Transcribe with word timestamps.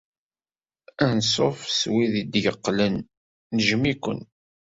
Anṣuf 1.05 1.59
s 1.77 1.79
wid 1.93 2.13
d-yeqqlen. 2.31 2.95
Nejjem-iken. 3.55 4.19